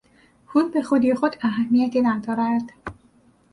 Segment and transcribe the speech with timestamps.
[0.47, 2.73] پول به خودی خود اهمیتی ندارد.